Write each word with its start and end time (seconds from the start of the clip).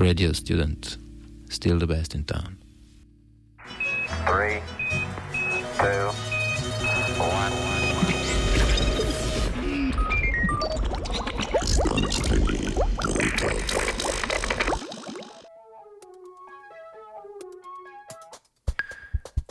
radio 0.00 0.32
student, 0.32 0.96
still 1.50 1.78
the 1.78 1.86
best 1.86 2.14
in 2.14 2.24
town. 2.24 2.56
Three, 4.26 4.62
two, 5.76 6.08
one. 7.18 7.52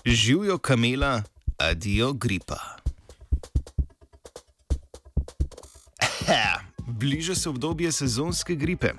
Živijo 0.06 0.58
kamela, 0.58 1.24
adijo 1.58 2.14
gripa. 2.14 2.79
Bliže 7.00 7.36
se 7.36 7.50
obdobje 7.50 7.92
sezonske 7.92 8.56
gripe. 8.56 8.92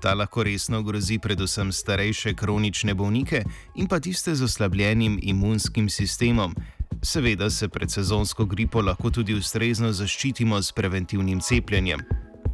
Ta 0.00 0.14
lahko 0.14 0.42
resno 0.42 0.82
grozi 0.82 1.18
predvsem 1.18 1.72
starejše 1.72 2.34
kronične 2.34 2.94
bolnike 2.94 3.44
in 3.74 3.86
pa 3.86 4.00
tiste 4.00 4.34
z 4.34 4.42
oslabljenim 4.42 5.20
imunskim 5.22 5.88
sistemom. 5.88 6.54
Seveda 7.02 7.50
se 7.50 7.68
pred 7.68 7.90
sezonsko 7.90 8.44
gripo 8.44 8.82
lahko 8.82 9.10
tudi 9.10 9.34
ustrezno 9.34 9.92
zaščitimo 9.92 10.62
s 10.62 10.72
preventivnim 10.72 11.40
cepljenjem. 11.40 12.02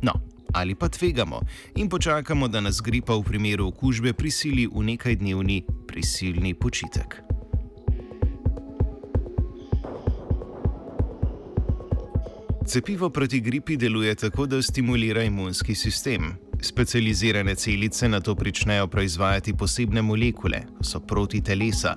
No, 0.02 0.12
ali 0.52 0.74
pa 0.74 0.88
tvegamo 0.88 1.40
in 1.76 1.88
počakamo, 1.88 2.48
da 2.48 2.60
nas 2.60 2.82
gripa 2.84 3.14
v 3.14 3.22
primeru 3.22 3.66
okužbe 3.66 4.12
prisili 4.12 4.66
v 4.66 4.84
nekajdnevni 4.84 5.64
prisilni 5.86 6.54
počitek. 6.54 7.29
Cepivo 12.70 13.10
proti 13.10 13.40
gripi 13.40 13.76
deluje 13.76 14.14
tako, 14.14 14.46
da 14.46 14.62
stimulira 14.62 15.22
imunski 15.22 15.74
sistem. 15.74 16.34
Specializirane 16.60 17.54
celice 17.54 18.08
na 18.08 18.20
to 18.20 18.34
pričnejo 18.34 18.86
proizvajati 18.86 19.56
posebne 19.56 20.02
molekule, 20.02 20.60
to 20.78 20.84
so 20.84 21.00
protitelesa. 21.00 21.96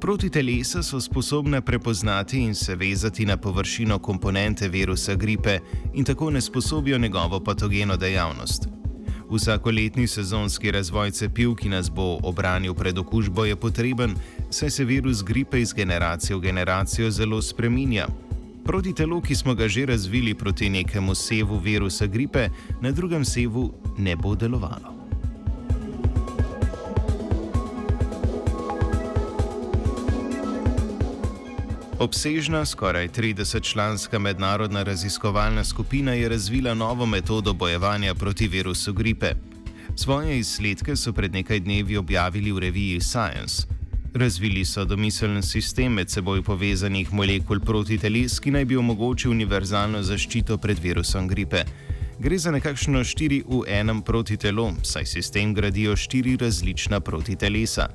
Protitelesa 0.00 0.82
so 0.82 1.00
sposobne 1.00 1.60
prepoznati 1.60 2.38
in 2.38 2.54
se 2.54 2.74
vezati 2.74 3.26
na 3.26 3.36
površino 3.36 3.98
komponente 3.98 4.68
virusa 4.68 5.14
gripe 5.14 5.58
in 5.94 6.04
tako 6.04 6.30
ne 6.30 6.40
sposobijo 6.40 6.98
njegovo 6.98 7.40
patogeno 7.40 7.96
dejavnost. 7.96 8.68
Vsakoletni 9.30 10.06
sezonski 10.06 10.70
razvoj 10.70 11.10
cepiv, 11.10 11.54
ki 11.54 11.68
nas 11.68 11.90
bo 11.90 12.18
obranil 12.22 12.74
pred 12.74 12.98
okužbo, 12.98 13.44
je 13.44 13.56
potreben, 13.56 14.14
saj 14.50 14.70
se 14.70 14.84
virus 14.84 15.22
gripe 15.24 15.60
iz 15.60 15.72
generacije 15.72 16.36
v 16.36 16.40
generacijo 16.40 17.10
zelo 17.10 17.42
spreminja. 17.42 18.06
Proti 18.64 18.94
telu, 18.94 19.20
ki 19.20 19.34
smo 19.34 19.54
ga 19.54 19.68
že 19.68 19.86
razvili 19.86 20.34
proti 20.34 20.70
nekemu 20.70 21.14
sevu 21.14 21.58
virusa 21.58 22.06
gripe, 22.06 22.48
na 22.80 22.90
drugem 22.90 23.24
sevu 23.24 23.74
ne 23.98 24.16
bo 24.16 24.34
delovalo. 24.34 24.94
Obsežna, 31.98 32.64
skoraj 32.66 33.08
30-članska 33.08 34.18
mednarodna 34.18 34.82
raziskovalna 34.82 35.64
skupina 35.64 36.12
je 36.12 36.28
razvila 36.28 36.74
novo 36.74 37.06
metodo 37.06 37.52
bojevanja 37.52 38.14
proti 38.14 38.48
virusu 38.48 38.92
gripe. 38.92 39.32
Svoje 39.96 40.38
izsledke 40.38 40.96
so 40.96 41.12
pred 41.12 41.32
nekaj 41.32 41.60
dnevi 41.60 41.96
objavili 41.96 42.52
v 42.52 42.58
reviji 42.58 43.00
Science. 43.00 43.66
Razvili 44.14 44.64
so 44.64 44.84
domiseln 44.84 45.42
sistem 45.42 45.92
med 45.92 46.10
seboj 46.10 46.42
povezanih 46.42 47.12
molekul 47.12 47.58
proti 47.60 47.96
teles, 47.98 48.36
ki 48.38 48.52
naj 48.54 48.64
bi 48.70 48.76
omogočil 48.78 49.32
univerzalno 49.32 50.02
zaščito 50.06 50.54
pred 50.62 50.78
virusom 50.78 51.26
gripe. 51.28 51.64
Gre 52.22 52.38
za 52.38 52.52
nekakšno 52.54 53.02
4 53.02 53.40
v 53.48 53.64
enem 53.66 54.04
protitelo, 54.06 54.68
saj 54.86 55.10
sistem 55.16 55.54
gradijo 55.54 55.96
štiri 55.98 56.36
različna 56.38 57.00
protitelesa. 57.00 57.88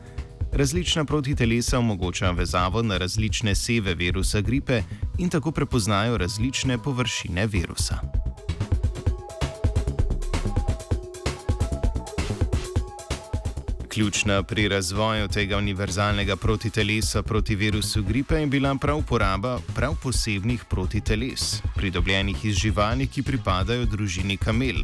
Različna 0.51 1.05
protitelesa 1.05 1.79
omogočajo 1.79 2.33
vezavo 2.33 2.81
na 2.83 2.97
različne 2.97 3.55
seve 3.55 3.95
virusa 3.95 4.41
gripe 4.41 4.81
in 5.19 5.29
tako 5.29 5.51
prepoznajo 5.51 6.17
različne 6.17 6.77
površine 6.83 7.47
virusa. 7.47 8.01
Ključna 13.99 14.43
pri 14.43 14.67
razvoju 14.67 15.27
tega 15.27 15.57
univerzalnega 15.57 16.35
protitelesa 16.35 17.23
proti 17.23 17.55
virusu 17.55 18.03
gripe 18.03 18.35
je 18.35 18.47
bila 18.47 18.75
prav 18.75 18.97
uporaba 18.97 19.59
prav 19.75 19.95
posebnih 20.03 20.63
protiteles, 20.69 21.61
pridobljenih 21.75 22.45
iz 22.45 22.55
živali, 22.55 23.07
ki 23.07 23.23
pripadajo 23.23 23.85
družini 23.85 24.37
kamel. 24.37 24.75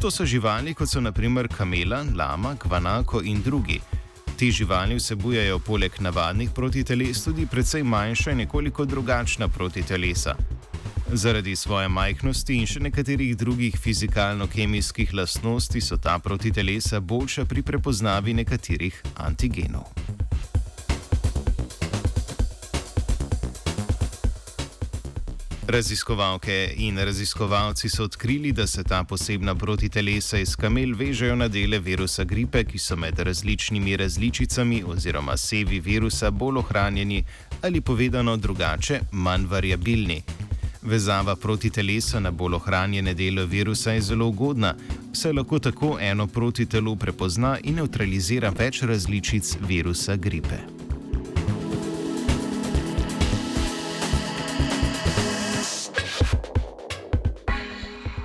To 0.00 0.10
so 0.10 0.24
živali 0.24 0.74
kot 0.74 0.88
so 0.88 1.00
naprimer 1.00 1.48
kamela, 1.56 2.04
lama, 2.16 2.54
gvanako 2.64 3.22
in 3.24 3.42
drugi. 3.42 3.80
Te 4.38 4.50
živali 4.50 4.94
vsebujejo 4.94 5.58
poleg 5.58 5.92
navadnih 6.00 6.50
protiteles 6.54 7.24
tudi 7.24 7.46
precej 7.46 7.82
manjša 7.82 8.30
in 8.30 8.38
nekoliko 8.38 8.84
drugačna 8.84 9.48
protitelesa. 9.48 10.36
Zaradi 11.12 11.56
svoje 11.56 11.88
majhnosti 11.88 12.56
in 12.56 12.66
še 12.66 12.80
nekaterih 12.80 13.36
drugih 13.36 13.76
fizikalno-kemijskih 13.76 15.14
lastnosti 15.14 15.80
so 15.80 15.96
ta 15.96 16.18
protitelesa 16.18 17.00
boljša 17.00 17.44
pri 17.44 17.62
prepoznavi 17.62 18.34
nekaterih 18.34 19.02
antigenov. 19.16 19.84
Raziskovalke 25.66 26.74
in 26.76 26.98
raziskovalci 26.98 27.88
so 27.88 28.04
odkrili, 28.04 28.52
da 28.52 28.66
se 28.66 28.84
ta 28.84 29.04
posebna 29.04 29.54
protitelesa 29.54 30.38
iz 30.38 30.56
kamel 30.56 30.94
vežejo 30.96 31.36
na 31.36 31.48
dele 31.48 31.78
virusa 31.78 32.24
gripe, 32.24 32.64
ki 32.64 32.78
so 32.78 32.96
med 32.96 33.18
različnimi 33.18 33.96
različicami 33.96 34.82
oziroma 34.86 35.36
sevi 35.36 35.80
virusa 35.80 36.30
bolj 36.30 36.58
ohranjeni 36.58 37.24
ali 37.62 37.80
povedano 37.80 38.36
drugače, 38.36 39.00
manj 39.12 39.46
variabilni. 39.46 40.22
Vezava 40.84 41.36
proti 41.36 41.70
telesu 41.70 42.20
na 42.20 42.30
bolj 42.30 42.54
ohranjene 42.54 43.14
dele 43.14 43.46
virusa 43.46 43.92
je 43.92 44.00
zelo 44.00 44.26
ugodna, 44.28 44.74
saj 45.12 45.32
lahko 45.32 45.58
tako 45.58 45.96
eno 46.00 46.26
proti 46.26 46.66
telu 46.66 46.96
prepozna 46.96 47.56
in 47.62 47.74
neutralizira 47.74 48.52
več 48.58 48.82
različic 48.82 49.56
virusa 49.68 50.16
gripe. 50.16 50.60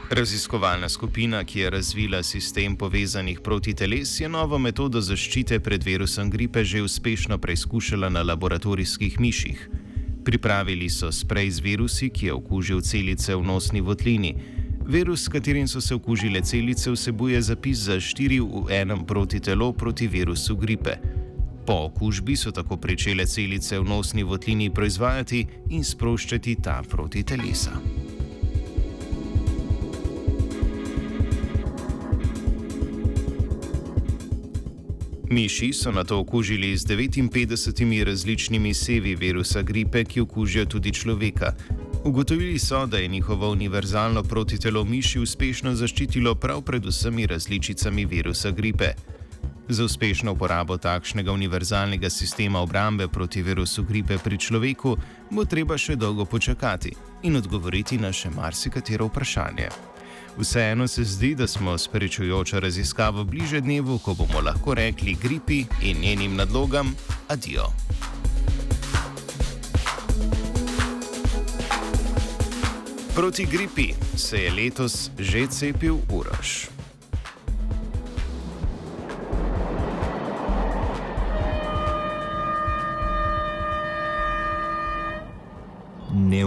Raziskovalna 0.10 0.90
skupina, 0.90 1.44
ki 1.44 1.60
je 1.60 1.70
razvila 1.70 2.24
sistem 2.24 2.76
povezanih 2.76 3.40
protiteles, 3.40 4.20
je 4.20 4.30
novo 4.30 4.58
metodo 4.60 5.02
zaščite 5.02 5.60
pred 5.60 5.84
virusom 5.84 6.30
gripe 6.30 6.64
že 6.66 6.82
uspešno 6.82 7.38
preizkušala 7.38 8.10
na 8.10 8.24
laboratorijskih 8.24 9.20
miših. 9.20 9.70
Pripravili 10.30 10.90
so 10.90 11.10
sprej 11.12 11.50
z 11.52 11.60
virusi, 11.60 12.10
ki 12.14 12.26
je 12.26 12.34
okužil 12.34 12.82
celice 12.86 13.34
v 13.34 13.42
nosni 13.42 13.82
votlini. 13.82 14.36
Virus, 14.86 15.26
s 15.26 15.28
katerim 15.28 15.66
so 15.68 15.82
se 15.82 15.96
okužile 15.96 16.42
celice, 16.42 16.92
vsebuje 16.92 17.42
zapis 17.42 17.90
za 17.90 17.98
štiri 17.98 18.38
v 18.38 18.70
enem 18.70 19.02
protitelo 19.10 19.74
proti 19.74 20.06
virusu 20.08 20.54
gripe. 20.56 21.02
Po 21.66 21.90
okužbi 21.90 22.38
so 22.38 22.52
tako 22.52 22.78
začele 22.78 23.26
celice 23.26 23.80
v 23.80 23.90
nosni 23.90 24.24
votlini 24.24 24.70
proizvajati 24.70 25.48
in 25.70 25.84
sproščati 25.84 26.62
ta 26.62 26.84
protitelesa. 26.86 27.74
Miši 35.30 35.74
so 35.74 35.92
na 35.92 36.04
to 36.04 36.20
okužili 36.20 36.78
z 36.78 36.86
59 36.86 38.04
različnimi 38.04 38.74
sevi 38.74 39.16
virusa 39.16 39.62
gripe, 39.62 40.04
ki 40.04 40.22
okužijo 40.22 40.66
tudi 40.66 40.94
človeka. 40.94 41.54
Ugotovili 42.04 42.60
so, 42.60 42.86
da 42.86 42.98
je 42.98 43.08
njihovo 43.08 43.52
univerzalno 43.52 44.24
protitelo 44.24 44.84
miši 44.84 45.20
uspešno 45.20 45.76
zaščitilo 45.76 46.36
prav 46.36 46.62
pred 46.62 46.86
vsemi 46.86 47.26
različicami 47.26 48.06
virusa 48.06 48.52
gripe. 48.52 48.94
Za 49.70 49.84
uspešno 49.84 50.32
uporabo 50.32 50.78
takšnega 50.78 51.32
univerzalnega 51.32 52.10
sistema 52.10 52.60
obrambe 52.60 53.08
proti 53.08 53.42
virusu 53.42 53.84
gripe 53.84 54.18
pri 54.18 54.38
človeku 54.38 54.98
bo 55.32 55.46
treba 55.46 55.78
še 55.78 55.96
dolgo 55.96 56.26
počakati 56.26 56.96
in 57.24 57.36
odgovoriti 57.36 57.98
na 57.98 58.14
še 58.14 58.30
marsikatero 58.30 59.06
vprašanje. 59.06 59.89
Vseeno 60.40 60.88
se 60.88 61.04
zdi, 61.04 61.36
da 61.36 61.48
smo 61.48 61.78
s 61.78 61.88
prečujočo 61.88 62.60
raziskavo 62.60 63.24
bliže 63.24 63.62
dnevu, 63.62 63.98
ko 63.98 64.14
bomo 64.14 64.40
lahko 64.40 64.74
rekli 64.74 65.18
gripi 65.24 65.66
in 65.82 65.98
njenim 66.02 66.36
nadlogam 66.36 66.96
adijo. 67.28 67.66
Proti 73.16 73.46
gripi 73.46 73.94
se 74.16 74.38
je 74.38 74.52
letos 74.52 75.12
že 75.20 75.48
cepil 75.48 75.96
Uroš. 76.10 76.79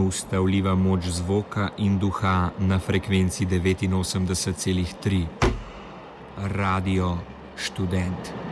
Neustavljiva 0.03 0.75
moč 0.75 1.07
zvoka 1.07 1.69
in 1.79 1.99
duha 1.99 2.51
na 2.59 2.79
frekvenci 2.79 3.47
89,3. 3.47 5.27
Radio 6.37 7.19
študent. 7.57 8.52